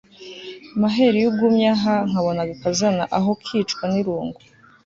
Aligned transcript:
maheru 0.81 1.15
iyo 1.19 1.27
ugumye 1.31 1.67
aha 1.75 1.95
nkabona 2.09 2.39
agakazana 2.43 3.03
aho 3.17 3.29
kwicwa 3.43 3.83
n'irungu 3.91 4.39